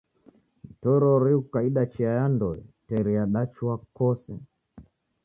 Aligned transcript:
Mtorori 0.69 1.33
ghukaida 1.37 1.83
chia 1.91 2.11
ya 2.19 2.25
ndoe, 2.35 2.59
teri 2.87 3.13
yadachua 3.17 3.75
kose 3.97 4.33